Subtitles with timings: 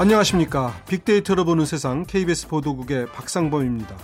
[0.00, 0.80] 안녕하십니까.
[0.88, 3.96] 빅데이터로 보는 세상 KBS 보도국의 박상범입니다.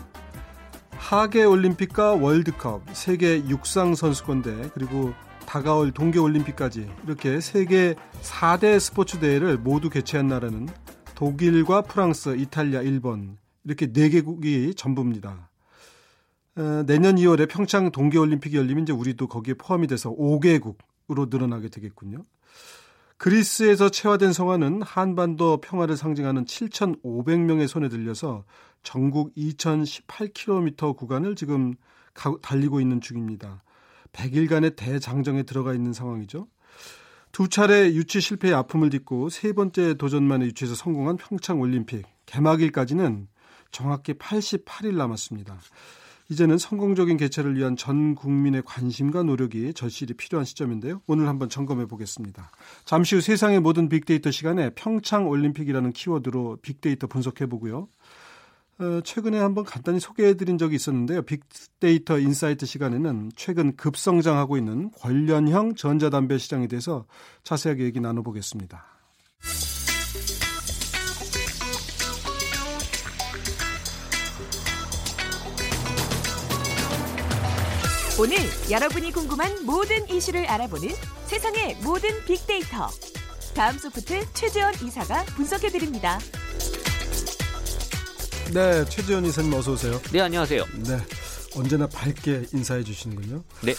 [0.91, 5.15] 하계 올림픽과 월드컵, 세계 육상 선수권대, 그리고
[5.47, 10.69] 다가올 동계 올림픽까지 이렇게 세계 4대 스포츠 대회를 모두 개최한 나라는
[11.15, 15.49] 독일과 프랑스, 이탈리아, 일본 이렇게 4개국이 전부입니다.
[16.57, 22.25] 어, 내년 2월에 평창 동계 올림픽이 열리면 이제 우리도 거기에 포함이 돼서 5개국으로 늘어나게 되겠군요.
[23.17, 28.45] 그리스에서 채화된 성화는 한반도 평화를 상징하는 7,500명의 손에 들려서
[28.83, 31.75] 전국 2,018km 구간을 지금
[32.43, 33.63] 달리고 있는 중입니다.
[34.13, 36.49] 100일간의 대장정에 들어가 있는 상황이죠.
[37.33, 43.27] 두 차례 유치 실패의 아픔을 딛고 세 번째 도전만에 유치해서 성공한 평창 올림픽 개막일까지는
[43.73, 45.59] 정확히 88일 남았습니다.
[46.31, 51.03] 이제는 성공적인 개최를 위한 전 국민의 관심과 노력이 절실히 필요한 시점인데요.
[51.07, 52.51] 오늘 한번 점검해 보겠습니다.
[52.85, 57.89] 잠시 후 세상의 모든 빅데이터 시간에 평창 올림픽이라는 키워드로 빅데이터 분석해 보고요.
[58.79, 61.23] 어, 최근에 한번 간단히 소개해 드린 적이 있었는데요.
[61.23, 67.07] 빅데이터 인사이트 시간에는 최근 급성장하고 있는 궐련형 전자담배 시장에 대해서
[67.45, 68.85] 자세하게 얘기 나눠보겠습니다.
[78.19, 78.37] 오늘
[78.71, 80.89] 여러분이 궁금한 모든 이슈를 알아보는
[81.27, 82.89] 세상의 모든 빅데이터.
[83.55, 86.21] 다음 소프트 최재원 이사가 분석해 드립니다.
[88.53, 90.01] 네, 최재원 이사님 어서 오세요.
[90.13, 90.65] 네, 안녕하세요.
[90.87, 90.99] 네,
[91.57, 93.43] 언제나 밝게 인사해 주시는군요.
[93.63, 93.75] 네.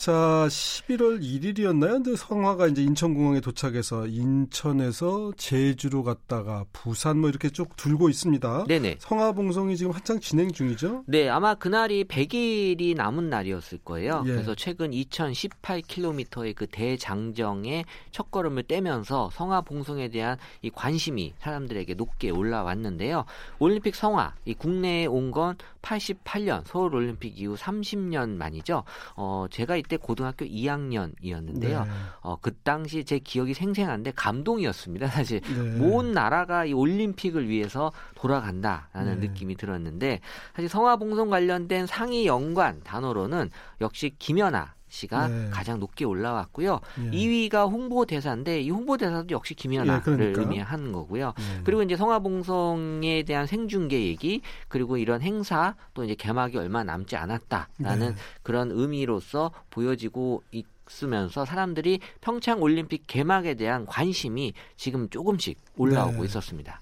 [0.00, 1.90] 자, 11월 1일이었나요?
[1.90, 8.64] 근데 성화가 이제 인천공항에 도착해서 인천에서 제주로 갔다가 부산 뭐 이렇게 쭉 돌고 있습니다.
[8.66, 8.96] 네네.
[8.98, 11.04] 성화 봉송이 지금 한창 진행 중이죠?
[11.06, 14.22] 네, 아마 그날이 100일이 남은 날이었을 거예요.
[14.24, 14.30] 예.
[14.30, 22.30] 그래서 최근 2018km의 그 대장정의 첫 걸음을 떼면서 성화 봉송에 대한 이 관심이 사람들에게 높게
[22.30, 23.26] 올라왔는데요.
[23.58, 28.84] 올림픽 성화, 이 국내에 온 건 88년 서울 올림픽 이후 30년 만이죠.
[29.16, 31.84] 어, 제가 이때 고등학교 2학년이었는데요.
[31.84, 31.90] 네.
[32.20, 35.08] 어, 그 당시 제 기억이 생생한데 감동이었습니다.
[35.08, 35.78] 사실 네.
[35.78, 39.28] 모든 나라가 이 올림픽을 위해서 돌아간다라는 네.
[39.28, 40.20] 느낌이 들었는데
[40.54, 45.50] 사실 성화봉송 관련된 상위 연관 단어로는 역시 김연아 씨가 네.
[45.50, 46.80] 가장 높게 올라왔고요.
[46.98, 47.10] 예.
[47.10, 50.42] 2위가 홍보대사인데 이 홍보대사도 역시 김연아를 예, 그러니까.
[50.42, 51.32] 의미하는 거고요.
[51.36, 51.60] 네.
[51.64, 58.08] 그리고 이제 성화봉송에 대한 생중계 얘기 그리고 이런 행사 또 이제 개막이 얼마 남지 않았다라는
[58.10, 58.14] 네.
[58.42, 66.24] 그런 의미로서 보여지고 있으면서 사람들이 평창 올림픽 개막에 대한 관심이 지금 조금씩 올라오고 네.
[66.24, 66.80] 있었습니다.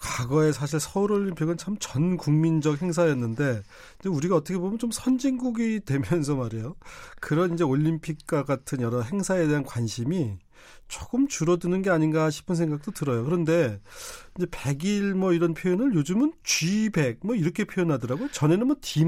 [0.00, 3.62] 과거에 사실 서울올림픽은 참 전 국민적 행사였는데
[4.06, 6.76] 우리가 어떻게 보면 좀 선진국이 되면서 말이에요.
[7.20, 10.38] 그런 이제 올림픽과 같은 여러 행사에 대한 관심이
[10.90, 13.24] 조금 줄어드는 게 아닌가 싶은 생각도 들어요.
[13.24, 13.80] 그런데
[14.36, 18.30] 이제 100일 뭐 이런 표현을 요즘은 G100 뭐 이렇게 표현하더라고요.
[18.32, 19.04] 전에는 뭐 D-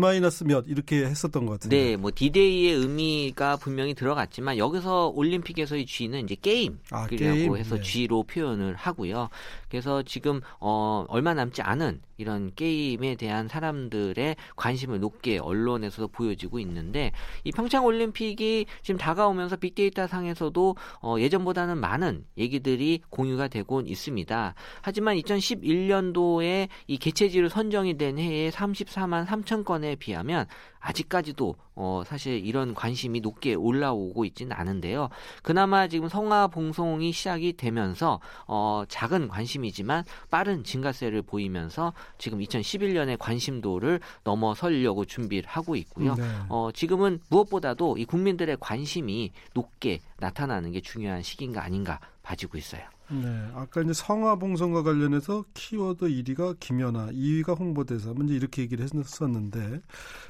[0.46, 1.76] 몇 이렇게 했었던 것 같은데.
[1.76, 7.56] 네, 뭐 디데이의 의미가 분명히 들어갔지만 여기서 올림픽에서의 G는 이제 게임이라고 아, 게임?
[7.56, 7.82] 해서 네.
[7.82, 9.28] G로 표현을 하고요.
[9.68, 17.10] 그래서 지금 어 얼마 남지 않은 이런 게임에 대한 사람들의 관심을 높게 언론에서도 보여지고 있는데
[17.42, 24.54] 이 평창 올림픽이 지금 다가오면서 빅데이터 상에서도 어 예전보다는 많은 얘기들이 공유가 되고 있습니다.
[24.80, 30.46] 하지만 2011년도에 이 개최지로 선정이 된 해에 34만 3천 건에 비하면
[30.82, 35.08] 아직까지도 어 사실 이런 관심이 높게 올라오고 있지는 않은데요.
[35.42, 44.00] 그나마 지금 성화 봉송이 시작이 되면서 어 작은 관심이지만 빠른 증가세를 보이면서 지금 2011년의 관심도를
[44.24, 46.14] 넘어서려고 준비를 하고 있고요.
[46.16, 46.24] 네.
[46.48, 52.82] 어 지금은 무엇보다도 이 국민들의 관심이 높게 나타나는 게 중요한 시기인가 아닌가 봐지고 있어요.
[53.08, 59.80] 네, 아까 이제 성화봉송과 관련해서 키워드 1위가 김연아, 2위가 홍보대사, 먼저 이렇게 얘기를 했었는데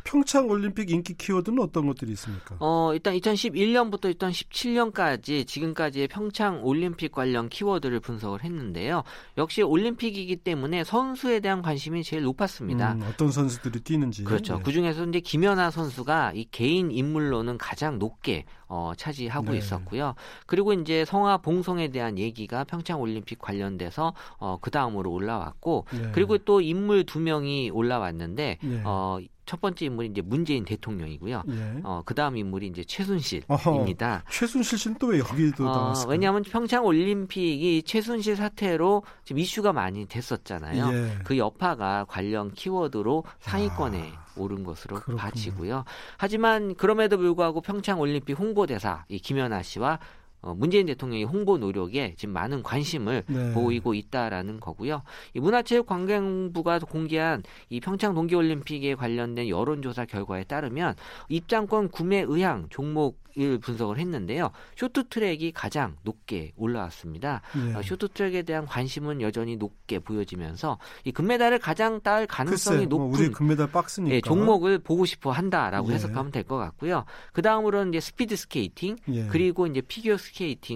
[0.04, 2.56] 평창 올림픽 인기 키워드는 어떤 것들이 있습니까?
[2.58, 9.04] 어, 일단 2011년부터 2017년까지 지금까지의 평창 올림픽 관련 키워드를 분석을 했는데요.
[9.38, 12.94] 역시 올림픽이기 때문에 선수에 대한 관심이 제일 높았습니다.
[12.94, 14.24] 음, 어떤 선수들이 뛰는지.
[14.24, 14.56] 그렇죠.
[14.56, 14.62] 네.
[14.64, 19.58] 그 중에서 이제 김연아 선수가 이 개인 인물로는 가장 높게 어, 차지하고 네.
[19.58, 20.14] 있었고요.
[20.46, 26.10] 그리고 이제 성화 봉송에 대한 얘기가 평창 올림픽 관련돼서 어, 그 다음으로 올라왔고, 네.
[26.12, 28.82] 그리고 또 인물 두 명이 올라왔는데, 예.
[28.84, 29.18] 어,
[29.52, 31.42] 첫 번째 인물이 이제 문재인 대통령이고요.
[31.46, 31.80] 예.
[31.84, 32.86] 어, 그 다음 인물이 이제 어허.
[32.88, 34.24] 최순실입니다.
[34.30, 36.10] 최순실 씨는 또 왜 여기도 어, 나왔을까요?
[36.10, 40.90] 왜냐하면 평창 올림픽이 최순실 사태로 지금 이슈가 많이 됐었잖아요.
[40.90, 41.18] 예.
[41.22, 45.18] 그 여파가 관련 키워드로 상위권에 아, 오른 것으로 그렇군요.
[45.18, 45.84] 봐지고요.
[46.16, 49.98] 하지만 그럼에도 불구하고 평창 올림픽 홍보대사 이 김연아 씨와
[50.42, 53.52] 어, 문재인 대통령의 홍보 노력에 지금 많은 관심을 네.
[53.52, 55.02] 보이고 있다라는 거고요.
[55.34, 60.96] 이 문화체육관광부가 공개한 이 평창 동계올림픽에 관련된 여론조사 결과에 따르면
[61.28, 64.50] 입장권 구매 의향 종목을 분석을 했는데요.
[64.76, 67.40] 쇼트트랙이 가장 높게 올라왔습니다.
[67.54, 67.74] 네.
[67.76, 73.16] 어, 쇼트트랙에 대한 관심은 여전히 높게 보여지면서 이 금메달을 가장 딸 가능성이 글쎄, 높은 뭐
[73.16, 75.94] 우리 금메달 박스니까 예, 종목을 보고 싶어 한다라고 예.
[75.94, 77.04] 해석하면 될 것 같고요.
[77.32, 79.28] 그 다음으로는 이제 스피드 스케이팅 예.
[79.28, 80.31] 그리고 이제 피겨 스케이팅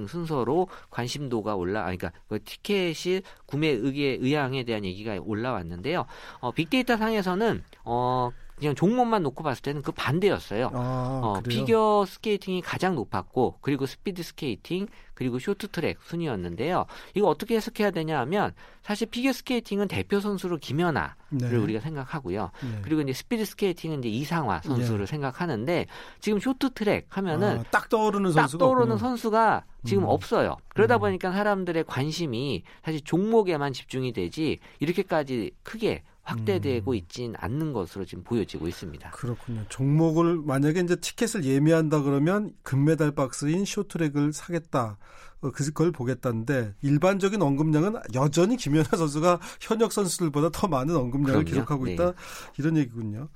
[0.06, 6.06] 순서로 관심도가 올라, 아, 그러니까 그 티켓이 구매 의향에 대한 얘기가 올라왔는데요.
[6.40, 10.70] 어, 빅데이터 상에서는 어 그냥 종목만 놓고 봤을 때는 그 반대였어요.
[10.72, 16.86] 아, 어, 피겨 스케이팅이 가장 높았고 그리고 스피드 스케이팅 그리고 쇼트트랙 순위였는데요.
[17.14, 21.56] 이거 어떻게 해석해야 되냐 하면 사실 피겨 스케이팅은 대표 선수로 김연아를 네.
[21.56, 22.50] 우리가 생각하고요.
[22.62, 22.78] 네.
[22.82, 25.06] 그리고 이제 스피드 스케이팅은 이제 이상화 선수를 네.
[25.06, 25.86] 생각하는데
[26.20, 28.98] 지금 쇼트트랙 하면은 아, 딱 떠오르는 선수가 딱 떠오르는.
[28.98, 30.08] 선수가 지금 음.
[30.08, 30.56] 없어요.
[30.68, 31.00] 그러다 음.
[31.00, 36.94] 보니까 사람들의 관심이 사실 종목에만 집중이 되지 이렇게까지 크게 확대되고 음.
[36.96, 39.10] 있진 않는 것으로 지금 보여지고 있습니다.
[39.10, 39.64] 그렇군요.
[39.68, 44.98] 종목을 만약에 이제 티켓을 예매한다 그러면 금메달 박스인 쇼트랙을 사겠다.
[45.40, 51.44] 어, 그걸 보겠다는데 일반적인 언급량은 여전히 김연아 선수가 현역 선수들보다 더 많은 언급량을 그럼요.
[51.44, 52.06] 기록하고 있다.
[52.06, 52.12] 네.
[52.58, 53.28] 이런 얘기군요.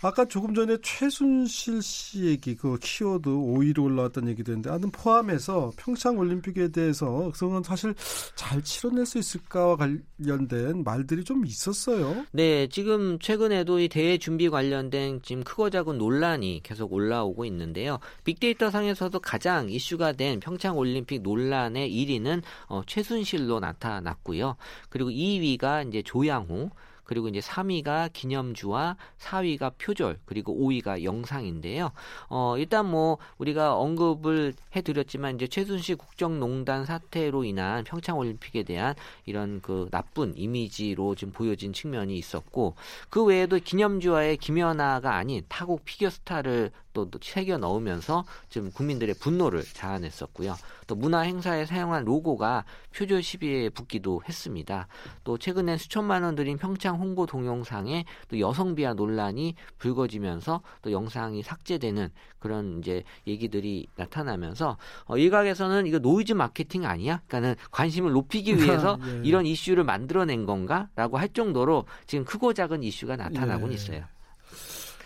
[0.00, 6.16] 아까 조금 전에 최순실 씨 얘기, 그 키워드 5위로 올라왔던 얘기도 했는데, 아는 포함해서 평창
[6.18, 7.94] 올림픽에 대해서 그동안 사실
[8.36, 12.24] 잘 치러낼 수 있을까와 관련된 말들이 좀 있었어요.
[12.30, 17.98] 네, 지금 최근에도 이 대회 준비 관련된 지금 크고 작은 논란이 계속 올라오고 있는데요.
[18.22, 24.54] 빅데이터 상에서도 가장 이슈가 된 평창 올림픽 논란의 1위는 어, 최순실로 나타났고요.
[24.90, 26.70] 그리고 2위가 이제 조양호,
[27.08, 31.90] 그리고 이제 3위가 기념주와 4위가 표절, 그리고 5위가 영상인데요.
[32.28, 38.94] 어, 일단 뭐 우리가 언급을 해드렸지만 이제 최순실 국정농단 사태로 인한 평창 올림픽에 대한
[39.24, 42.74] 이런 그 나쁜 이미지로 지금 보여진 측면이 있었고
[43.08, 50.56] 그 외에도 기념주와의 김연아가 아닌 타국 피겨 스타를 또 새겨 넣으면서 지금 국민들의 분노를 자아냈었고요.
[50.86, 52.64] 또 문화 행사에 사용한 로고가
[52.96, 54.88] 표절 시비에 붙기도 했습니다.
[55.22, 61.42] 또 최근엔 수천만 원 들인 평창 홍보 동영상에 또 여성 비하 논란이 불거지면서 또 영상이
[61.42, 67.22] 삭제되는 그런 이제 얘기들이 나타나면서 어, 일각에서는 이거 노이즈 마케팅 아니야?
[67.26, 69.20] 그러니까는 관심을 높이기 위해서 예.
[69.24, 73.74] 이런 이슈를 만들어낸 건가라고 할 정도로 지금 크고 작은 이슈가 나타나곤 예.
[73.74, 74.04] 있어요.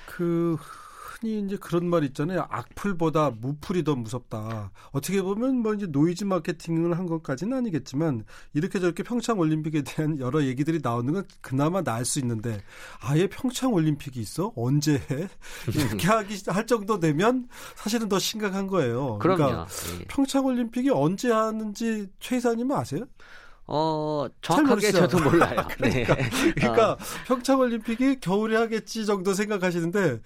[0.06, 0.56] 그
[1.22, 2.46] 흔히 이제 그런 말 있잖아요.
[2.50, 4.72] 악플보다 무플이 더 무섭다.
[4.90, 10.42] 어떻게 보면 뭐 이제 노이즈 마케팅을 한 것까지는 아니겠지만 이렇게 저렇게 평창 올림픽에 대한 여러
[10.42, 12.60] 얘기들이 나오는 건 그나마 나을 수 있는데
[13.00, 14.52] 아예 평창 올림픽이 있어?
[14.56, 15.28] 언제 해?
[15.68, 19.18] 이렇게 하기 할 정도 되면 사실은 더 심각한 거예요.
[19.18, 19.36] 그럼요.
[19.36, 19.66] 그러니까
[20.00, 20.04] 예.
[20.08, 23.06] 평창 올림픽이 언제 하는지 최 이사님은 아세요?
[23.74, 25.66] 어, 정확하게 저도 몰라요.
[25.78, 26.30] 그러니까, 네.
[26.56, 26.98] 그러니까 어.
[27.26, 30.20] 평창올림픽이 겨울에 하겠지 정도 생각하시는데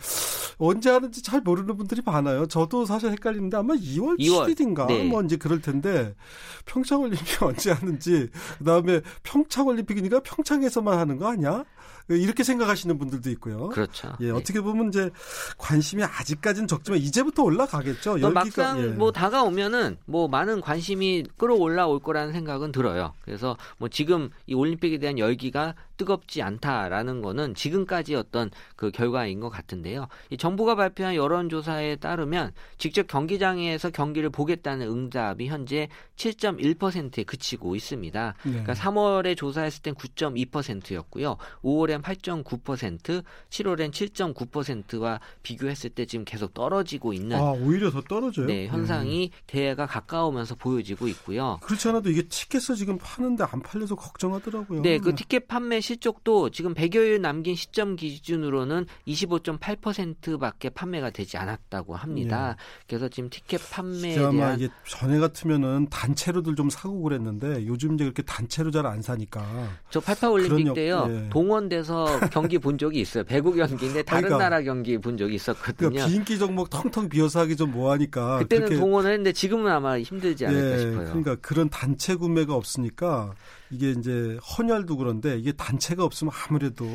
[0.59, 2.47] 언제 하는지 잘 모르는 분들이 많아요.
[2.47, 4.53] 저도 사실 헷갈리는데 아마 2월, 2월.
[4.53, 5.05] 7일인가 네.
[5.05, 6.17] 뭐 이제 그럴 텐데
[6.65, 11.65] 평창올림픽 언제 하는지 그다음에 평창올림픽이니까 평창에서만 하는 거 아니야?
[12.09, 13.69] 이렇게 생각하시는 분들도 있고요.
[13.69, 14.17] 그렇죠.
[14.21, 14.31] 예, 네.
[14.31, 15.11] 어떻게 보면 이제
[15.59, 18.21] 관심이 아직까지는 적지만 이제부터 올라가겠죠.
[18.21, 18.87] 열기가, 막상 예.
[18.89, 23.13] 뭐 다가오면은 뭐 많은 관심이 끌어올라올 거라는 생각은 들어요.
[23.23, 29.49] 그래서 뭐 지금 이 올림픽에 대한 열기가 뜨겁지 않다라는 거는 지금까지 어떤 그 결과인 것
[29.49, 30.09] 같은데요.
[30.31, 38.35] 이 정부가 발표한 여론조사에 따르면 직접 경기장에서 경기를 보겠다는 응답이 현재 7.1%에 그치고 있습니다.
[38.45, 38.51] 네.
[38.51, 41.37] 그러니까 3월에 조사했을 땐 9.2%였고요.
[41.65, 48.47] 5월 엔 8.9%, 7월엔 7.9%와 비교했을 때 지금 계속 떨어지고 있는 아, 오히려 더 떨어져요?
[48.47, 49.39] 네, 현상이 음.
[49.47, 51.59] 대회가 가까우면서 보여지고 있고요.
[51.63, 54.83] 그렇지 않아도 이게 티켓을 지금 파는데 안 팔려서 걱정하더라고요.
[54.83, 62.57] 네, 그 티켓 판매 실적도 지금 100여일 남긴 시점 기준으로는 25.8%밖에 판매가 되지 않았다고 합니다.
[62.59, 62.85] 예.
[62.87, 68.05] 그래서 지금 티켓 판매에 아마 대한 이게 전에 같으면은 단체로들 좀 사고 그랬는데 요즘 이제
[68.05, 69.43] 그렇게 단체로 잘 안 사니까.
[69.91, 71.07] 저88 올림픽 때요.
[71.11, 71.29] 예.
[71.29, 71.86] 동원돼서
[72.33, 73.25] 경기 본 적이 있어요.
[73.25, 75.91] 배구 경기인데 다른 그러니까, 나라 경기 본 적이 있었거든요.
[75.91, 78.39] 그러니까 비인기 종목 텅텅 비어서 하기 좀 뭐하니까.
[78.39, 81.05] 그때는 동원을 했는데 지금은 아마 힘들지 않을까 예, 싶어요.
[81.07, 83.35] 그러니까 그런 단체 구매가 없으니까
[83.71, 86.87] 이게 이제 헌혈도 그런데 이게 단체가 없으면 아무래도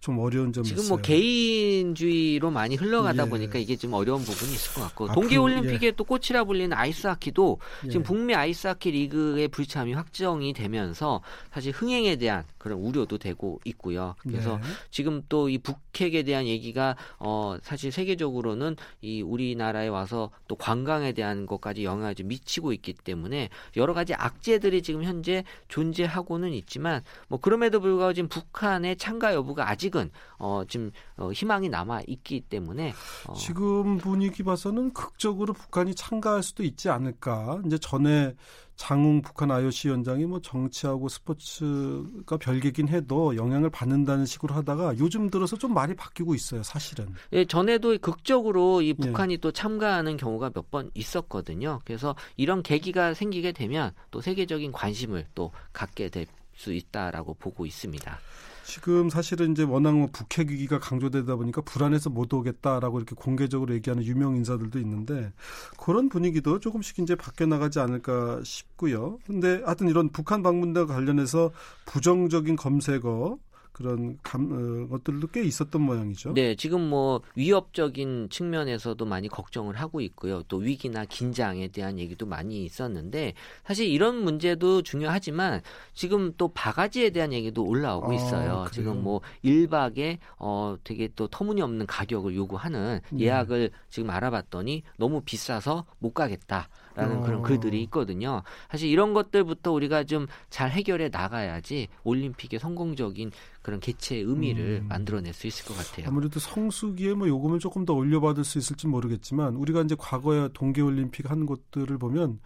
[0.00, 0.96] 좀 어려운 점이 지금 있어요.
[0.96, 3.28] 뭐 개인주의로 많이 흘러가다 예.
[3.28, 5.90] 보니까 이게 좀 어려운 부분이 있을 것 같고 아, 동계 그, 올림픽에 예.
[5.92, 7.88] 또 꽃이라 불리는 아이스하키도 예.
[7.88, 14.14] 지금 북미 아이스하키 리그의 불참이 확정이 되면서 사실 흥행에 대한 그런 우려도 되고 있고요.
[14.22, 14.62] 그래서 네.
[14.90, 21.46] 지금 또 이 북핵에 대한 얘기가 어 사실 세계적으로는 이 우리나라에 와서 또 관광에 대한
[21.46, 27.38] 것까지 영향을 좀 미치고 있기 때문에 여러 가지 악재들이 지금 현재 존재 하고는 있지만 뭐
[27.40, 32.92] 그럼에도 불구하고 지금 북한의 참가 여부가 아직은 어 지금 어, 희망이 남아 있기 때문에
[33.28, 37.60] 어, 지금 분위기 봐서는 극적으로 북한이 참가할 수도 있지 않을까.
[37.66, 38.34] 이제 전에
[38.76, 45.56] 장웅 북한 IOC 위원장이 뭐 정치하고 스포츠가 별개긴 해도 영향을 받는다는 식으로 하다가 요즘 들어서
[45.56, 47.06] 좀 말이 바뀌고 있어요, 사실은.
[47.32, 48.88] 예, 전에도 극적으로 예.
[48.88, 51.80] 이 북한이 또 참가하는 경우가 몇 번 있었거든요.
[51.84, 56.26] 그래서 이런 계기가 생기게 되면 또 세계적인 관심을 또 갖게 될
[56.56, 58.18] 수 있다라고 보고 있습니다.
[58.64, 64.04] 지금 사실은 이제 워낙 뭐 북핵 위기가 강조되다 보니까 불안해서 못 오겠다라고 이렇게 공개적으로 얘기하는
[64.04, 65.32] 유명 인사들도 있는데
[65.78, 69.18] 그런 분위기도 조금씩 이제 바뀌어 나가지 않을까 싶고요.
[69.26, 71.52] 근데 하여튼 이런 북한 방문과 관련해서
[71.84, 73.38] 부정적인 검색어
[73.74, 76.32] 그런 감, 어, 것들도 꽤 있었던 모양이죠.
[76.32, 80.44] 네, 지금 뭐 위협적인 측면에서도 많이 걱정을 하고 있고요.
[80.44, 85.60] 또 위기나 긴장에 대한 얘기도 많이 있었는데 사실 이런 문제도 중요하지만
[85.92, 88.44] 지금 또 바가지에 대한 얘기도 올라오고 아, 있어요.
[88.44, 88.68] 그래요?
[88.72, 93.24] 지금 뭐 1박에 어 되게 또 터무니없는 가격을 요구하는 네.
[93.24, 97.20] 예약을 지금 알아봤더니 너무 비싸서 못 가겠다 라는 어.
[97.22, 98.42] 그런 글들이 있거든요.
[98.70, 103.32] 사실 이런 것들부터 우리가 좀 잘 해결해 나가야지 올림픽의 성공적인
[103.62, 104.88] 그런 개최의 의미를 음.
[104.88, 106.06] 만들어낼 수 있을 것 같아요.
[106.08, 111.46] 아무래도 성수기에 뭐 요금을 조금 더 올려받을 수 있을지 모르겠지만 우리가 이제 과거에 동계올림픽 한
[111.46, 112.40] 곳들을 보면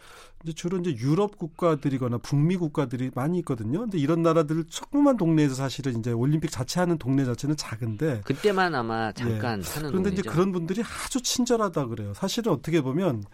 [0.44, 3.80] 이제 주로 이제 유럽 국가들이거나 북미 국가들이 많이 있거든요.
[3.80, 9.12] 근데 이런 나라들 조그만 동네에서 사실은 이제 올림픽 자체 하는 동네 자체는 작은데 그때만 아마
[9.12, 9.90] 잠깐 하는 예.
[9.90, 10.30] 그런데 이제 동네죠.
[10.30, 12.14] 그런 분들이 아주 친절하다 그래요.
[12.14, 13.24] 사실은 어떻게 보면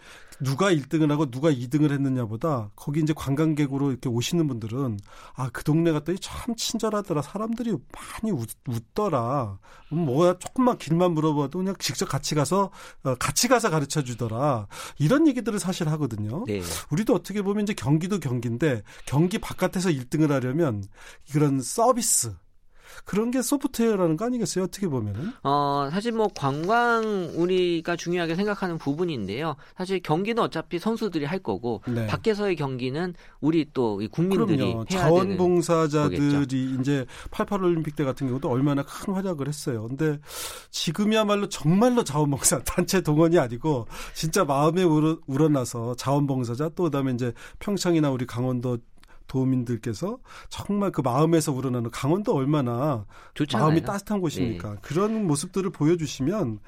[0.43, 4.99] 누가 1등을 하고 누가 2등을 했느냐보다 거기 이제 관광객으로 이렇게 오시는 분들은
[5.35, 7.21] 아 그 동네 갔더니 참 친절하더라.
[7.21, 9.57] 사람들이 많이 웃, 웃더라.
[9.93, 12.71] 음, 뭐야 조금만 길만 물어봐도 그냥 직접 같이 가서
[13.03, 14.67] 어, 같이 가서 가르쳐 주더라.
[14.97, 16.43] 이런 얘기들을 사실 하거든요.
[16.45, 16.61] 네.
[16.95, 20.83] 우리도 어떻게 보면 이제 경기도 경기인데 경기 바깥에서 1등을 하려면
[21.31, 22.33] 그런 서비스
[23.03, 24.65] 그런 게 소프트웨어라는 거 아니겠어요?
[24.65, 25.31] 어떻게 보면은.
[25.43, 29.55] 어, 사실 뭐 관광 우리가 중요하게 생각하는 부분인데요.
[29.77, 32.07] 사실 경기는 어차피 선수들이 할 거고 네.
[32.07, 34.77] 밖에서의 경기는 우리 또이 국민들이 그럼요.
[34.77, 39.87] 해야 되는 자원봉사자들이 이제 88 올림픽 때 같은 경우도 얼마나 큰 활약을 했어요.
[39.87, 40.19] 근데
[40.71, 48.11] 지금이야말로 정말로 자원봉사 단체 동원이 아니고 진짜 마음에 우러, 우러나서 자원봉사자 또 그다음에 이제 평창이나
[48.11, 48.77] 우리 강원도
[49.27, 50.17] 도민들께서
[50.49, 53.67] 정말 그 마음에서 우러나는 강원도 얼마나 좋잖아요.
[53.67, 54.77] 마음이 따뜻한 곳입니까?
[54.81, 56.59] 그런 모습들을 보여주시면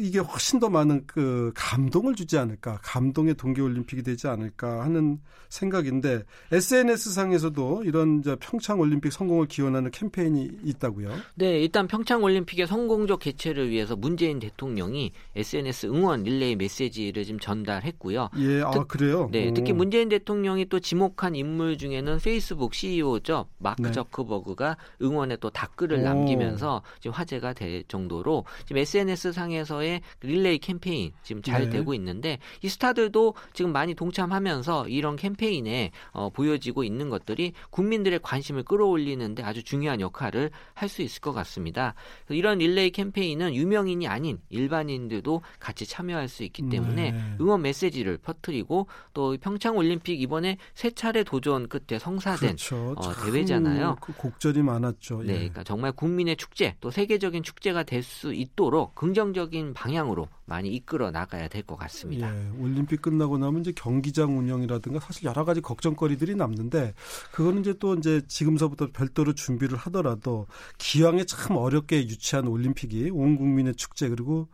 [0.00, 5.18] 이게 훨씬 더 많은 그 감동을 주지 않을까, 감동의 동계올림픽이 되지 않을까 하는
[5.50, 11.10] 생각인데 SNS 상에서도 이런 평창 올림픽 성공을 기원하는 캠페인이 있다고요.
[11.34, 18.30] 네, 일단 평창 올림픽의 성공적 개최를 위해서 문재인 대통령이 SNS 응원 릴레이 메시지를 지금 전달했고요.
[18.38, 19.28] 예, 아 특- 그래요.
[19.32, 19.54] 네, 오.
[19.54, 23.92] 특히 문재인 대통령이 또 지목한 인물 중에는 페이스북 CEO죠 마크 네.
[23.92, 26.02] 저커버그가 응원에 또 댓글을 오.
[26.02, 29.89] 남기면서 지금 화제가 될 정도로 지금 SNS 상에서의
[30.20, 31.70] 릴레이 캠페인 지금 잘 네.
[31.70, 38.62] 되고 있는데 이 스타들도 지금 많이 동참하면서 이런 캠페인에 어, 보여지고 있는 것들이 국민들의 관심을
[38.64, 41.94] 끌어올리는데 아주 중요한 역할을 할 수 있을 것 같습니다.
[42.28, 47.36] 이런 릴레이 캠페인은 유명인이 아닌 일반인들도 같이 참여할 수 있기 때문에 네.
[47.40, 52.94] 응원 메시지를 퍼뜨리고 또 평창 올림픽 이번에 세 차례 도전 끝에 성사된 그렇죠.
[52.96, 53.96] 어, 참 대회잖아요.
[54.00, 55.22] 그 곡절이 많았죠.
[55.22, 55.36] 네, 예.
[55.38, 61.48] 그러니까 정말 국민의 축제 또 세계적인 축제가 될 수 있도록 긍정적인 방향으로 많이 이끌어 나가야
[61.48, 62.34] 될 것 같습니다.
[62.34, 66.94] 예, 올림픽 끝나고 나면 이제 경기장 운영이라든가 사실 여러 가지 걱정거리들이 남는데
[67.32, 70.46] 그거는 이제 또 이제 지금서부터 별도로 준비를 하더라도
[70.78, 74.48] 기왕에 참 어렵게 유치한 올림픽이 온 국민의 축제 그리고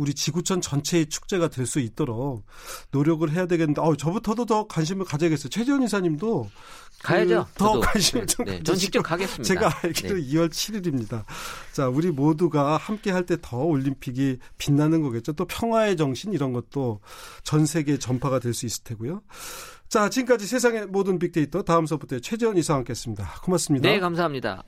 [0.00, 2.44] 우리 지구촌 전체의 축제가 될 수 있도록
[2.90, 5.48] 노력을 해야 되겠는데, 어, 저부터도 더 관심을 가져야겠어요.
[5.50, 6.50] 최지원 이사님도
[7.02, 7.46] 가야죠.
[7.52, 7.80] 그 더.
[7.80, 9.42] 관심을 네, 좀 네, 전 직접 가겠습니다.
[9.44, 11.24] 제가 알기로 2월 7일입니다.
[11.72, 15.32] 자, 우리 모두가 함께 할 때 더 올림픽이 빛나는 거겠죠.
[15.34, 17.00] 또 평화의 정신 이런 것도
[17.44, 19.22] 전 세계에 전파가 될 수 있을 테고요.
[19.88, 23.40] 자, 지금까지 세상의 모든 빅데이터 다음소프트 최재원 이사와 함께했습니다.
[23.42, 23.88] 고맙습니다.
[23.88, 24.62] 네, 감사합니다.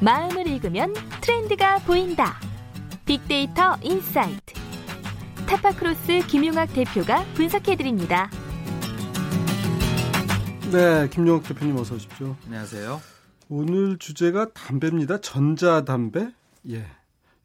[0.00, 2.36] 마음을 읽으면 트렌드가 보인다.
[3.04, 4.54] 빅데이터 인사이트.
[5.48, 8.30] 타파크로스 김용학 대표가 분석해드립니다.
[10.70, 12.36] 네, 김용학 대표님 어서 오십시오.
[12.46, 13.00] 안녕하세요.
[13.48, 15.20] 오늘 주제가 담배입니다.
[15.20, 16.30] 전자담배.
[16.70, 16.86] 예.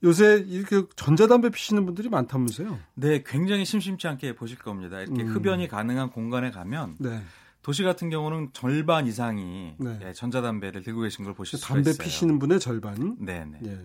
[0.04, 2.78] 요새 이렇게 전자담배 피시는 분들이 많다면서요?
[2.96, 5.00] 네, 굉장히 심심치 않게 보실 겁니다.
[5.00, 5.30] 이렇게 음.
[5.30, 7.24] 흡연이 가능한 공간에 가면 네.
[7.64, 10.00] 도시 같은 경우는 절반 이상이 네.
[10.06, 11.84] 예, 전자담배를 들고 계신 걸 보실 수가 있어요.
[11.94, 13.16] 담배 피시는 분의 절반.
[13.20, 13.58] 네, 네.
[13.66, 13.80] 예.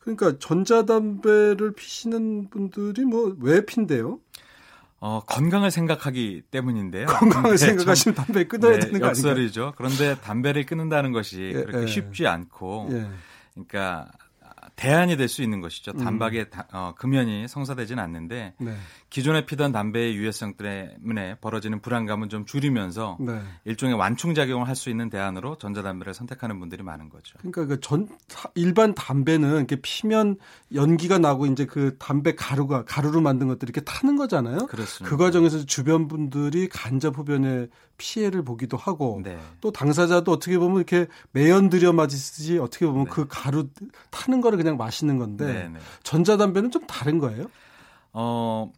[0.00, 4.18] 그러니까 전자담배를 피시는 분들이 뭐 왜 핀대요?
[4.98, 7.06] 어, 건강을 생각하기 때문인데요.
[7.06, 9.28] 건강을 생각하시면 담배 끊어야 네, 되는 거 아니에요?
[9.28, 9.74] 역설이죠.
[9.76, 11.86] 그런데 담배를 끊는다는 것이 예, 그렇게 예.
[11.86, 13.06] 쉽지 않고, 예.
[13.54, 14.10] 그러니까
[14.76, 15.92] 대안이 될 수 있는 것이죠.
[15.94, 16.04] 음.
[16.04, 18.76] 단박에 다, 어, 금연이 성사되지는 않는데 네.
[19.10, 23.40] 기존에 피던 담배의 유해성 때문에 벌어지는 불안감은 좀 줄이면서 네.
[23.64, 27.36] 일종의 완충 작용을 할 수 있는 대안으로 전자담배를 선택하는 분들이 많은 거죠.
[27.38, 28.08] 그러니까 그 전
[28.54, 30.36] 일반 담배는 이렇게 피면
[30.74, 34.66] 연기가 나고 이제 그 담배 가루가 가루로 만든 것들이 이렇게 타는 거잖아요.
[34.66, 35.08] 그렇습니다.
[35.10, 37.68] 그 과정에서 주변 분들이 간접 흡연에
[37.98, 39.38] 피해를 보기도 하고 네.
[39.60, 43.10] 또 당사자도 어떻게 보면 이렇게 매연 들여 맞으듯이 어떻게 보면 네.
[43.10, 43.68] 그 가루
[44.10, 45.78] 타는 거를 그냥 마시는 건데 네, 네.
[46.02, 47.46] 전자담배는 좀 다른 거예요?
[48.12, 48.70] 어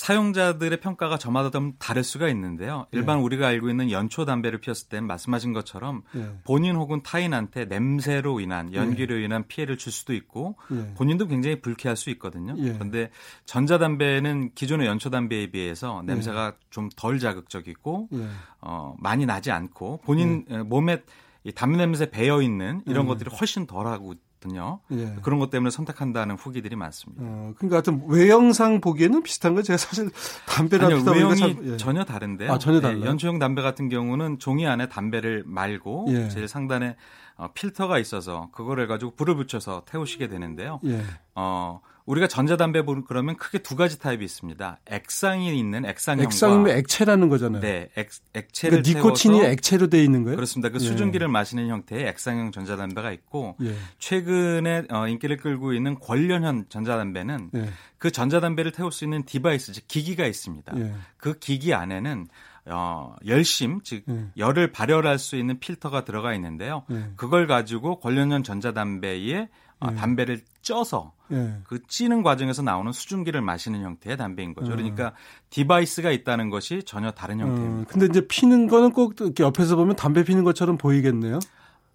[0.00, 2.86] 사용자들의 평가가 저마다 좀 다를 수가 있는데요.
[2.90, 3.24] 일반 네.
[3.24, 6.26] 우리가 알고 있는 연초 담배를 피웠을 땐 말씀하신 것처럼 네.
[6.44, 9.24] 본인 혹은 타인한테 냄새로 인한 연기로 네.
[9.24, 10.94] 인한 피해를 줄 수도 있고 네.
[10.94, 12.54] 본인도 굉장히 불쾌할 수 있거든요.
[12.56, 12.72] 예.
[12.72, 13.10] 그런데
[13.44, 18.26] 전자담배는 기존의 연초 담배에 비해서 냄새가 좀 덜 자극적이고 예.
[18.62, 21.02] 어, 많이 나지 않고 본인 몸에
[21.44, 24.80] 이 담배 냄새 배어 있는 이런 것들이 훨씬 덜하고 거든요.
[24.92, 25.16] 예.
[25.22, 27.22] 그런 것 때문에 선택한다는 후기들이 많습니다.
[27.24, 30.10] 어, 그러니까 하여튼 외형상 보기에는 비슷한 거 제가 사실
[30.48, 31.76] 담배를 아니요, 외형이 참, 예.
[31.76, 32.50] 전혀 다른데요.
[32.50, 33.02] 아, 전혀 달라요.
[33.02, 36.28] 예, 연초형 담배 같은 경우는 종이 안에 담배를 말고 예.
[36.28, 36.96] 제일 상단에
[37.36, 40.80] 어, 필터가 있어서 그거를 가지고 불을 붙여서 태우시게 되는데요.
[40.84, 41.02] 예.
[41.34, 44.78] 어, 우리가 전자담배 그러면 크게 두 가지 타입이 있습니다.
[44.86, 47.60] 액상이 있는 액상형과 액상이면 액체라는 거잖아요.
[47.60, 50.36] 네, 액, 액체를 그러니까 니코틴이 액체로 돼 있는 거예요?
[50.36, 50.68] 그렇습니다.
[50.70, 50.78] 그 예.
[50.80, 53.74] 수증기를 마시는 형태의 액상형 전자담배가 있고 예.
[53.98, 57.70] 최근에 어, 인기를 끌고 있는 궐련형 전자담배는 예.
[57.98, 60.72] 그 전자담배를 태울 수 있는 디바이스, 즉 기기가 있습니다.
[60.78, 60.94] 예.
[61.16, 62.28] 그 기기 안에는
[62.66, 64.26] 어, 열심, 즉 예.
[64.36, 66.84] 열을 발열할 수 있는 필터가 들어가 있는데요.
[66.90, 67.10] 예.
[67.16, 69.48] 그걸 가지고 궐련형 전자담배에
[69.80, 71.56] 어, 담배를 쪄서 예.
[71.64, 74.72] 그 찌는 과정에서 나오는 수증기를 마시는 형태의 담배인 거죠.
[74.72, 74.76] 어.
[74.76, 75.14] 그러니까
[75.48, 77.82] 디바이스가 있다는 것이 전혀 다른 어, 형태입니다.
[77.82, 77.84] 어.
[77.88, 81.38] 근데 이제 피는 거는 꼭 이렇게 옆에서 보면 담배 피는 것처럼 보이겠네요.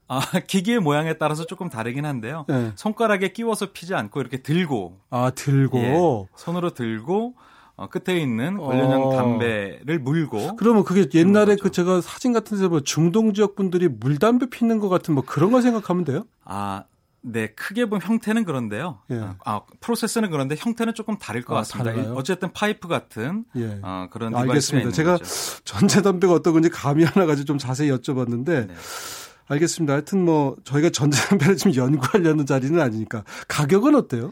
[0.08, 2.45] 아, 기계의 모양에 따라서 조금 다르긴 한데요.
[2.50, 2.71] 예.
[2.76, 5.95] 손가락에 끼워서 피지 않고 이렇게 들고 아, 들고 예,
[6.36, 7.36] 손으로 들고
[7.78, 9.15] 어, 끝에 있는 궐련형 어.
[9.15, 10.56] 담배를 물고.
[10.56, 14.89] 그러면 그게 옛날에 그 제가 사진 같은 데서 뭐 중동 지역 분들이 물담배 피는 것
[14.89, 16.24] 같은 뭐 그런 걸 생각하면 돼요?
[16.45, 16.86] 아,
[17.28, 19.00] 네, 크게 보면 형태는 그런데요.
[19.10, 19.20] 예.
[19.20, 21.92] 아, 아, 프로세스는 그런데 형태는 조금 다를 것 아, 같습니다.
[21.92, 22.16] 다른가요?
[22.16, 23.80] 어쨌든 파이프 같은 예.
[23.82, 24.92] 어, 그런 알겠습니다.
[24.92, 25.18] 제가
[25.66, 28.76] 전자담배가 어떤 건지 감이 하나 가지고 좀 자세히 여쭤봤는데 네.
[29.48, 29.94] 알겠습니다.
[29.94, 34.32] 하여튼 뭐 저희가 전자담배를 지금 연구하려는 자리는 아니니까 가격은 어때요?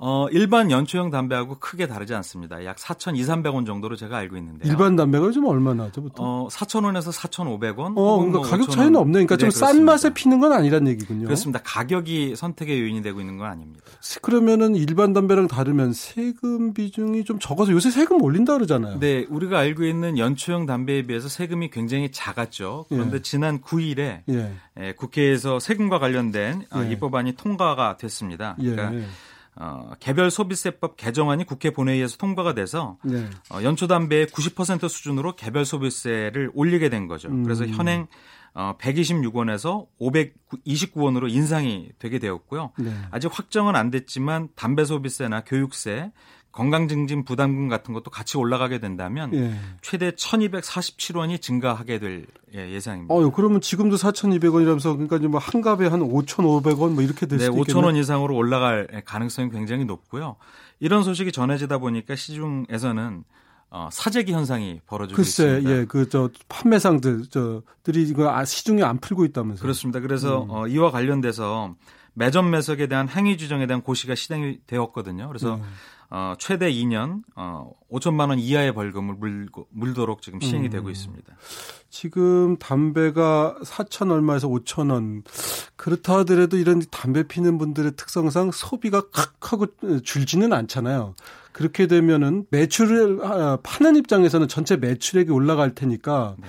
[0.00, 2.64] 어, 일반 연초형 담배하고 크게 다르지 않습니다.
[2.64, 4.68] 약 4,200, 300원 정도로 제가 알고 있는데.
[4.68, 6.24] 일반 담배가 좀 얼마나 하죠, 보통?
[6.24, 7.94] 어, 4,000원에서 4,500원.
[7.96, 9.12] 어, 그러니까 뭐 가격 차이는 없네.
[9.12, 11.24] 그러니까 네, 좀싼 맛에 피는 건 아니란 얘기군요.
[11.24, 11.60] 그렇습니다.
[11.64, 13.84] 가격이 선택의 요인이 되고 있는 건 아닙니다.
[14.22, 19.00] 그러면은 일반 담배랑 다르면 세금 비중이 좀 적어서 요새 세금 올린다 그러잖아요.
[19.00, 22.86] 네, 우리가 알고 있는 연초형 담배에 비해서 세금이 굉장히 작았죠.
[22.88, 23.22] 그런데 예.
[23.22, 24.52] 지난 9일에 예.
[24.78, 26.92] 예, 국회에서 세금과 관련된 어, 예.
[26.92, 28.54] 입법안이 통과가 됐습니다.
[28.60, 28.70] 예.
[28.70, 29.08] 그러니까
[29.60, 33.28] 어, 개별 소비세법 개정안이 국회 본회의에서 통과가 돼서 네.
[33.50, 37.28] 어, 연초 담배의 90% 수준으로 개별 소비세를 올리게 된 거죠.
[37.28, 37.42] 음.
[37.42, 38.06] 그래서 현행
[38.54, 42.72] 어, 126원에서 529원으로 인상이 되게 되었고요.
[42.78, 42.92] 네.
[43.10, 46.12] 아직 확정은 안 됐지만 담배 소비세나 교육세,
[46.58, 49.54] 건강증진 부담금 같은 것도 같이 올라가게 된다면 예.
[49.80, 53.14] 최대 1,247원이 증가하게 될 예, 예상입니다.
[53.14, 57.84] 어, 그러면 지금도 4,200원이라면서 그러니까 뭐 한갑에 한 5,500원 뭐 이렇게 될 네, 수도 있겠네요.
[57.84, 60.34] 5,000원 이상으로 올라갈 가능성이 굉장히 높고요.
[60.80, 63.22] 이런 소식이 전해지다 보니까 시중에서는
[63.70, 65.70] 어, 사재기 현상이 벌어지고 글쎄, 있습니다.
[65.70, 69.62] 예, 그 저 판매상들 저들이 이거 아, 시중에 안 풀고 있다면서요.
[69.62, 70.00] 그렇습니다.
[70.00, 70.50] 그래서 음.
[70.50, 71.76] 어, 이와 관련돼서
[72.14, 75.28] 매점 매석에 대한 행위 규정에 대한 고시가 시행이 되었거든요.
[75.28, 75.62] 그래서 음.
[76.10, 80.70] 어, 최대 2년 어, 5천만 원 이하의 벌금을 물고, 물도록 지금 시행이 음.
[80.70, 81.36] 되고 있습니다.
[81.90, 85.22] 지금 담배가 4천 얼마에서 5천 원
[85.76, 89.66] 그렇다 하더라도 이런 담배 피는 분들의 특성상 소비가 칵 하고
[90.02, 91.14] 줄지는 않잖아요.
[91.52, 96.46] 그렇게 되면은 매출을 아, 파는 입장에서는 전체 매출액이 올라갈 테니까 네.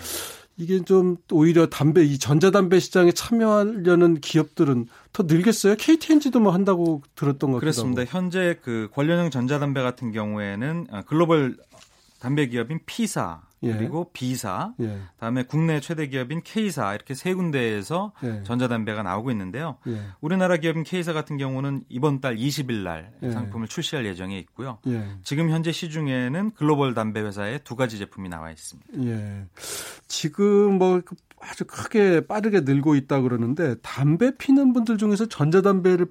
[0.59, 5.75] 이게 좀 오히려 담배 이 전자담배 시장에 참여하려는 기업들은 더 늘겠어요.
[5.75, 7.59] KTNG도 뭐 한다고 들었던 것.
[7.59, 8.03] 그렇습니다.
[8.03, 11.55] 현재 그 관련형 전자담배 같은 경우에는 아, 글로벌
[12.19, 13.73] 담배 기업인 P사 예.
[13.73, 14.99] 그리고 B사, 예.
[15.19, 18.43] 다음에 국내 최대 기업인 K사 이렇게 세 군데에서 예.
[18.43, 19.77] 전자담배가 나오고 있는데요.
[19.87, 19.99] 예.
[20.21, 23.31] 우리나라 기업인 K사 같은 경우는 이번 달 20일 날 예.
[23.31, 24.79] 상품을 출시할 예정에 있고요.
[24.87, 25.05] 예.
[25.23, 28.89] 지금 현재 시중에는 글로벌 담배 회사의 두 가지 제품이 나와 있습니다.
[29.05, 29.45] 예.
[30.07, 31.01] 지금 뭐
[31.41, 36.07] 아주 크게 빠르게 늘고 있다 그러는데 담배 피는 분들 중에서 전자담배를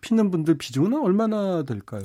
[0.00, 2.02] 피는 분들 비중은 얼마나 될까요?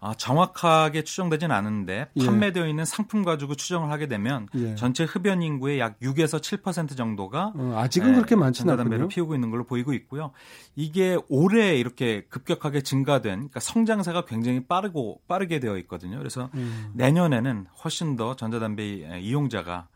[0.00, 2.26] 아, 정확하게 추정되진 않은데 예.
[2.26, 4.74] 판매되어 있는 상품 가지고 추정을 하게 되면 예.
[4.74, 9.08] 전체 흡연 인구의 약 6에서 7% 정도가 어, 아직은 에, 그렇게 많지는 않군요.
[9.08, 10.32] 피우고 있는 걸로 보이고 있고요.
[10.74, 16.18] 이게 올해 이렇게 급격하게 증가된 그러니까 성장세가 굉장히 빠르고 빠르게 되어 있거든요.
[16.18, 16.90] 그래서 음.
[16.94, 19.88] 내년에는 훨씬 더 전자담배 이용자가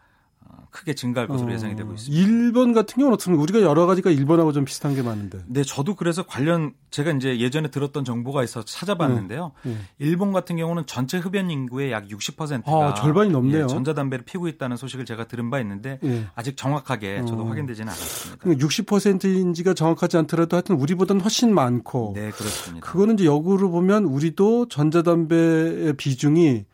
[0.71, 2.23] 크게 증가할 것으로 어, 예상이 되고 있습니다.
[2.23, 3.43] 일본 같은 경우는 어떻습니까?
[3.43, 5.39] 우리가 여러 가지가 일본하고 좀 비슷한 게 많은데.
[5.47, 9.53] 네, 저도 그래서 관련 제가 이제 예전에 들었던 정보가 있어서 찾아봤는데요.
[9.63, 9.79] 네, 네.
[9.99, 13.65] 일본 같은 경우는 전체 흡연 인구의 약 60%가 아, 절반이 넘네요.
[13.65, 16.27] 예, 전자담배를 피우고 있다는 소식을 제가 들은 바 있는데 예.
[16.35, 17.49] 아직 정확하게 저도 어.
[17.49, 18.47] 확인되지는 않았습니다.
[18.47, 22.13] 60%인지가 정확하지 않더라도 하여튼 우리보다는 훨씬 많고.
[22.15, 22.87] 네, 그렇습니다.
[22.87, 26.65] 그거는 이제 역으로 보면 우리도 전자담배의 비중이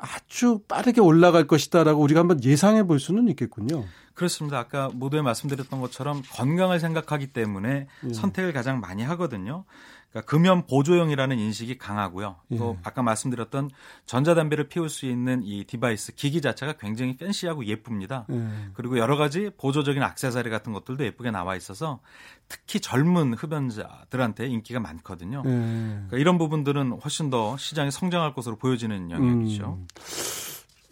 [0.00, 3.84] 아주 빠르게 올라갈 것이다라고 우리가 한번 예상해 볼 수는 있겠군요.
[4.14, 4.58] 그렇습니다.
[4.58, 8.12] 아까 모두에 말씀드렸던 것처럼 건강을 생각하기 때문에 예.
[8.12, 9.64] 선택을 가장 많이 하거든요.
[10.12, 12.36] 그러니까 금연 보조용이라는 인식이 강하고요.
[12.58, 12.80] 또 예.
[12.84, 13.70] 아까 말씀드렸던
[14.04, 18.26] 전자담배를 피울 수 있는 이 디바이스 기기 자체가 굉장히 팬시하고 예쁩니다.
[18.30, 18.46] 예.
[18.74, 22.00] 그리고 여러 가지 보조적인 악세사리 같은 것들도 예쁘게 나와 있어서
[22.48, 25.42] 특히 젊은 흡연자들한테 인기가 많거든요.
[25.46, 25.50] 예.
[25.50, 29.78] 그러니까 이런 부분들은 훨씬 더 시장이 성장할 것으로 보여지는 영역이죠.
[29.80, 29.86] 음.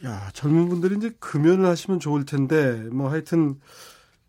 [0.07, 3.61] 야, 젊은 분들이 이제 금연을 하시면 좋을 텐데 뭐 하여튼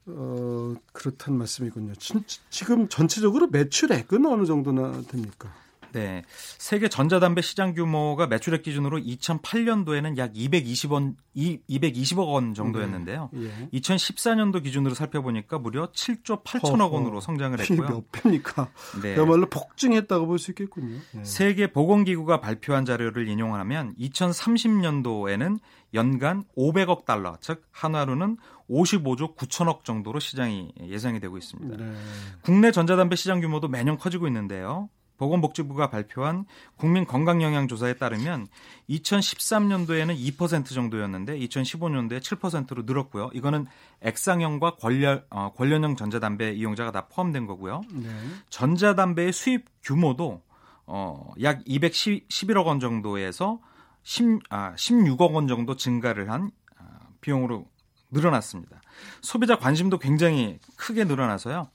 [0.08, 1.94] 어, 그렇단 말씀이군요.
[1.96, 5.54] 진, 지금 전체적으로 매출액은 어느 정도나 됩니까?
[5.93, 6.23] 네.
[6.58, 13.30] 세계 전자담배 시장 규모가 매출액 기준으로 2008년도에는 약 220원, 220억 원 정도였는데요.
[13.32, 13.45] 네.
[13.45, 13.80] 예.
[13.80, 17.88] 2014년도 기준으로 살펴보니까 무려 7조 8천억 원으로 성장을 했고요.
[17.88, 18.69] 몇 배입니까?
[19.01, 19.15] 네.
[19.15, 20.97] 그야말로 폭증했다고 볼 수 있겠군요.
[21.12, 21.23] 네.
[21.23, 25.60] 세계 보건기구가 발표한 자료를 인용하면 2030년도에는
[25.93, 28.38] 연간 500억 달러, 즉 한화로는
[28.69, 31.77] 55조 9천억 정도로 시장이 예상이 되고 있습니다.
[31.77, 31.93] 네.
[32.41, 34.89] 국내 전자담배 시장 규모도 매년 커지고 있는데요.
[35.21, 36.45] 보건복지부가 발표한
[36.77, 38.47] 국민 건강영양조사에 따르면
[38.89, 43.29] 2013년도에는 2% 정도였는데 2015년도에 7%로 늘었고요.
[43.36, 43.67] 이거는
[44.01, 47.84] 액상형과 관련, 어, 관련형 전자담배 이용자가 다 포함된 거고요.
[47.91, 48.10] 네.
[48.49, 50.41] 전자담배의 수입 규모도
[50.88, 53.60] 어, 약 211억 원 정도에서
[54.01, 56.84] 10, 아, 16억 원 정도 증가를 한 아,
[57.21, 57.67] 비용으로
[58.10, 58.81] 늘어났습니다.
[59.21, 61.69] 소비자 관심도 굉장히 크게 늘어나서요.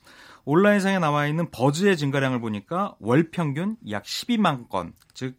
[0.46, 5.37] 온라인상에 나와 있는 버즈의 증가량을 보니까 월 평균 약 12만 건, 즉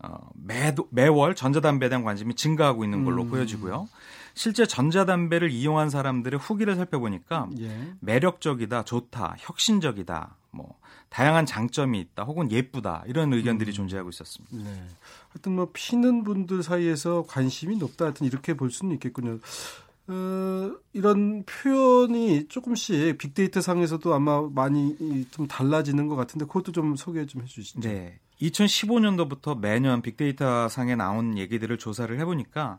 [0.00, 3.30] 어, 매도, 매월 전자담배에 대한 관심이 증가하고 있는 걸로 음.
[3.30, 3.88] 보여지고요.
[4.34, 7.94] 실제 전자담배를 이용한 사람들의 후기를 살펴보니까 예.
[8.00, 13.74] 매력적이다, 좋다, 혁신적이다, 뭐 다양한 장점이 있다, 혹은 예쁘다 이런 의견들이 음.
[13.74, 14.56] 존재하고 있었습니다.
[14.56, 14.86] 네.
[15.30, 19.38] 하여튼 뭐 피는 분들 사이에서 관심이 높다, 하여튼 이렇게 볼 수는 있겠군요.
[20.08, 24.96] 어, 이런 표현이 조금씩 빅데이터 상에서도 아마 많이
[25.30, 27.80] 좀 달라지는 것 같은데 그것도 좀 소개 좀 해주시죠.
[27.80, 28.18] 네.
[28.40, 32.78] 2015년도부터 매년 빅데이터 상에 나온 얘기들을 조사를 해보니까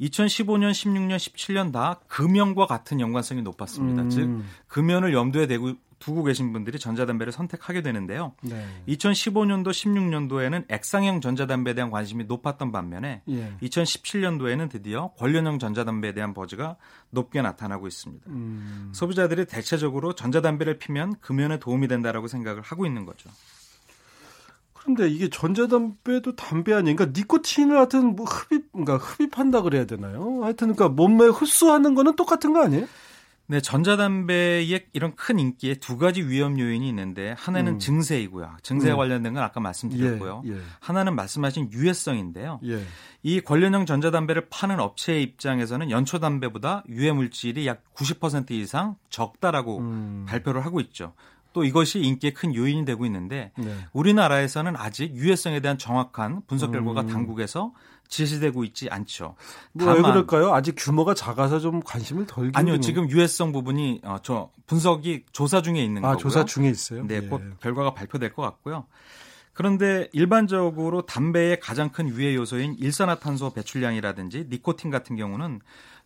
[0.00, 4.02] 2015년, 16년, 17년 다 금연과 같은 연관성이 높았습니다.
[4.02, 4.10] 음.
[4.10, 8.32] 즉 금연을 염두에 대고 두고 계신 분들이 전자담배를 선택하게 되는데요.
[8.42, 8.64] 네.
[8.88, 13.52] 2015년도, 16년도에는 액상형 전자담배에 대한 관심이 높았던 반면에 예.
[13.62, 16.76] 2017년도에는 드디어 관련형 전자담배에 대한 버즈가
[17.10, 18.30] 높게 나타나고 있습니다.
[18.30, 18.90] 음.
[18.94, 23.30] 소비자들이 대체적으로 전자담배를 피면 금연에 도움이 된다라고 생각을 하고 있는 거죠.
[24.74, 26.96] 그런데 이게 전자담배도 담배 아니에요?
[26.96, 30.42] 그러니까 니코틴을 하여튼 뭐 흡입, 그러니까 흡입한다 그래야 되나요?
[30.42, 32.86] 하여튼 그러니까 몸에 흡수하는 거는 똑같은 거 아니에요?
[33.50, 37.78] 네, 전자담배의 이런 큰 인기에 두 가지 위험 요인이 있는데 하나는 음.
[37.78, 38.58] 증세이고요.
[38.62, 38.98] 증세와 음.
[38.98, 40.42] 관련된 건 아까 말씀드렸고요.
[40.44, 40.60] 예, 예.
[40.80, 42.60] 하나는 말씀하신 유해성인데요.
[42.66, 42.82] 예.
[43.22, 50.26] 이 관련형 전자담배를 파는 업체의 입장에서는 연초 담배보다 유해 물질이 약 90% 이상 적다라고 음.
[50.28, 51.14] 발표를 하고 있죠.
[51.58, 53.74] 또 이것이 인기의 큰 요인이 되고 있는데 네.
[53.92, 57.06] 우리나라에서는 아직 유해성에 대한 정확한 분석 결과가 음.
[57.08, 57.72] 당국에서
[58.06, 59.34] 제시되고 있지 않죠.
[59.72, 60.54] 뭐왜 그럴까요?
[60.54, 65.82] 아직 규모가 작아서 좀 관심을 덜 아니요, 지금 유해성 부분이 어, 저 분석이 조사 중에
[65.82, 66.22] 있는 아, 거고요.
[66.22, 67.04] 조사 중에 있어요.
[67.08, 67.20] 네, 예.
[67.22, 68.86] 곧 결과가 발표될 것 같고요.
[69.52, 75.58] 그런데 일반적으로 담배의 가장 큰 유해 요소인 일산화탄소 배출량이라든지 니코틴 같은 경우는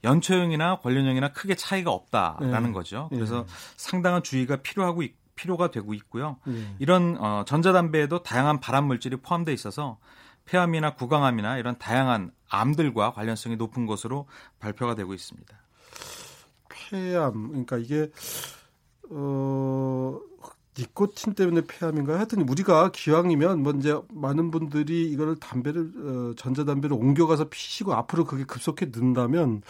[0.03, 2.73] 연초형이나 관련형이나 크게 차이가 없다라는 네.
[2.73, 3.09] 거죠.
[3.11, 3.53] 그래서 네.
[3.77, 5.03] 상당한 주의가 필요하고
[5.35, 6.37] 필요가 되고 있고요.
[6.45, 6.77] 네.
[6.79, 9.99] 이런 어, 전자담배에도 다양한 발암 물질이 포함되어 있어서
[10.45, 14.27] 폐암이나 구강암이나 이런 다양한 암들과 관련성이 높은 것으로
[14.59, 15.57] 발표가 되고 있습니다.
[16.68, 18.11] 폐암 그러니까 이게
[19.11, 20.18] 어
[20.79, 27.51] 니코틴 때문에 폐암인가 하여튼 우리가 기왕이면 뭐 이제 많은 분들이 이거를 담배를 어, 전자담배를 옮겨가서
[27.51, 29.63] 피시고 앞으로 그게 급속히 는다면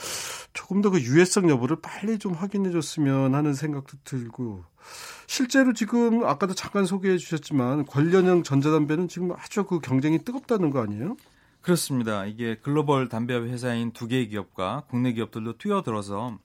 [0.52, 4.64] 조금 더 그 유해성 여부를 빨리 좀 확인해 줬으면 하는 생각도 들고
[5.26, 11.16] 실제로 지금 아까도 잠깐 소개해 주셨지만 관련형 전자담배는 지금 아주 그 경쟁이 뜨겁다는 거 아니에요?
[11.62, 12.26] 그렇습니다.
[12.26, 16.38] 이게 글로벌 담배 회사인 두 개의 기업과 국내 기업들도 뛰어들어서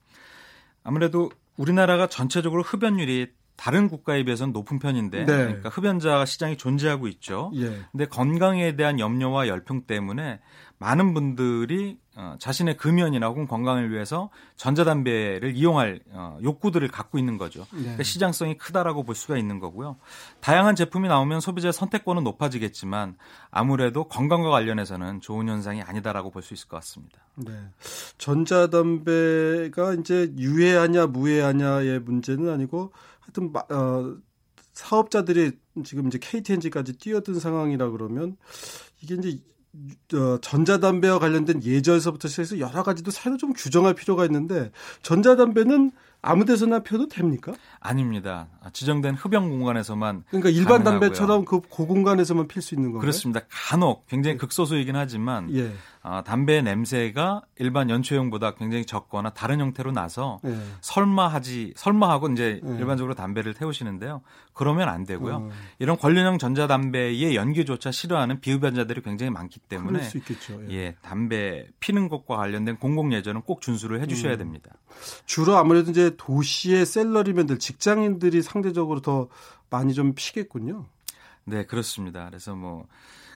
[0.82, 3.26] 아무래도 우리나라가 전체적으로 흡연율이
[3.58, 5.26] 다른 국가에 비해서는 높은 편인데 네.
[5.26, 7.50] 그러니까 흡연자 시장이 존재하고 있죠.
[7.56, 7.82] 예.
[7.90, 10.38] 근데 건강에 대한 염려와 열평 때문에
[10.78, 17.60] 많은 분들이 어, 자신의 금연이나 혹은 건강을 위해서 전자담배를 이용할 어, 욕구들을 갖고 있는 거죠.
[17.72, 17.82] 네.
[17.82, 19.98] 그러니까 시장성이 크다라고 볼 수가 있는 거고요.
[20.40, 23.16] 다양한 제품이 나오면 소비자의 선택권은 높아지겠지만
[23.52, 27.20] 아무래도 건강과 관련해서는 좋은 현상이 아니다라고 볼 수 있을 것 같습니다.
[27.36, 27.52] 네.
[28.18, 34.16] 전자담배가 이제 유해하냐 무해하냐의 문제는 아니고 하여튼 어,
[34.72, 35.52] 사업자들이
[35.84, 38.36] 지금 이제 KTNG까지 뛰어든 상황이라 그러면
[39.02, 39.57] 이게 이제 어,
[40.40, 44.70] 전자담배와 관련된 예절서부터 시작해서 여러 가지도 새로 좀 규정할 필요가 있는데
[45.02, 47.52] 전자담배는 아무 데서나 펴도 됩니까?
[47.78, 48.48] 아닙니다.
[48.72, 51.00] 지정된 흡연 공간에서만 그러니까 일반 가능하고요.
[51.00, 53.02] 담배처럼 그 고공간에서만 필 수 있는 건가요?
[53.02, 53.40] 그렇습니다.
[53.48, 54.38] 간혹 굉장히 네.
[54.38, 55.72] 극소수이긴 하지만 예.
[56.02, 60.56] 어, 담배 냄새가 일반 연초형보다 굉장히 적거나 다른 형태로 나서 예.
[60.80, 62.68] 설마하지 설마하고 이제 예.
[62.78, 64.22] 일반적으로 담배를 태우시는데요.
[64.52, 65.34] 그러면 안 되고요.
[65.34, 65.50] 어.
[65.78, 70.00] 이런 관련형 전자담배의 연기조차 싫어하는 비흡연자들이 굉장히 많기 때문에
[70.70, 70.74] 예.
[70.74, 70.94] 예.
[71.02, 74.38] 담배 피는 것과 관련된 공공 예절은 꼭 준수를 해 주셔야 음.
[74.38, 74.70] 됩니다.
[75.26, 79.28] 주로 아무래도 이제 도시의 셀러리맨들 직장인들이 상대적으로 더
[79.70, 80.86] 많이 좀 피겠군요.
[81.44, 82.26] 네, 그렇습니다.
[82.26, 82.86] 그래서 뭐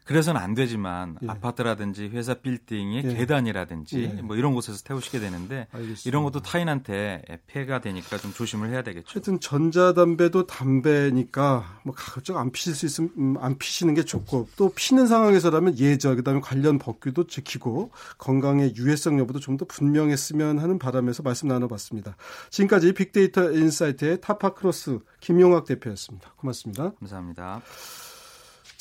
[0.05, 1.29] 그래서는 안 되지만 예.
[1.29, 3.15] 아파트라든지 회사 빌딩의 예.
[3.15, 4.23] 계단이라든지 예.
[4.23, 6.03] 뭐 이런 곳에서 태우시게 되는데 알겠습니다.
[6.05, 9.07] 이런 것도 타인한테 폐가 되니까 좀 조심을 해야 되겠죠.
[9.09, 14.73] 하여튼 전자담배도 담배니까 뭐 가급적 안 피실 수 있으면 음, 안 피시는 게 좋고 또
[14.75, 21.23] 피는 상황에서라면 예절 그다음에 관련 법규도 지키고 건강의 유해성 여부도 좀 더 분명했으면 하는 바람에서
[21.23, 22.17] 말씀 나눠봤습니다.
[22.49, 26.33] 지금까지 빅데이터 인사이트의 타파크로스 김용학 대표였습니다.
[26.37, 26.93] 고맙습니다.
[26.99, 27.61] 감사합니다.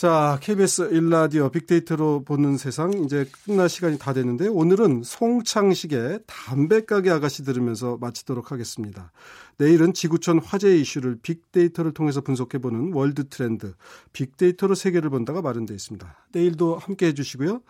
[0.01, 7.43] 자, KBS 일라디오 빅데이터로 보는 세상 이제 끝날 시간이 다 됐는데 오늘은 송창식의 담배가게 아가씨
[7.43, 9.11] 들으면서 마치도록 하겠습니다.
[9.57, 13.75] 내일은 지구촌 화제 이슈를 빅데이터를 통해서 분석해보는 월드 트렌드
[14.11, 16.25] 빅데이터로 세계를 본다가 마련되어 있습니다.
[16.31, 17.61] 내일도 함께 해주시고요.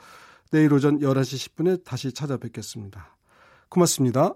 [0.52, 3.13] 내일 오전 11시 10분에 다시 찾아뵙겠습니다.
[3.67, 4.36] 고맙습니다.